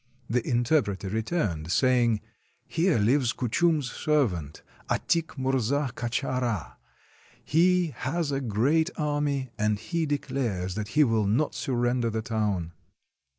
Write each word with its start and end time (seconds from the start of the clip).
The 0.27 0.41
interpreter 0.49 1.09
returned, 1.09 1.71
saying:— 1.71 2.21
167 2.75 2.75
RUSSIA 2.75 2.75
"Here 2.75 2.97
lives 3.17 3.33
Kuchum's 3.33 3.91
servant, 3.91 4.63
Atik 4.89 5.37
Murza 5.37 5.91
Kachara. 5.93 6.77
He 7.45 7.93
has 7.97 8.31
a 8.31 8.41
great 8.41 8.89
army, 8.97 9.51
and 9.59 9.77
he 9.77 10.07
declares 10.07 10.73
that 10.73 10.87
he 10.97 11.03
will 11.03 11.27
not 11.27 11.53
surrender 11.53 12.09
the 12.09 12.23
town." 12.23 12.71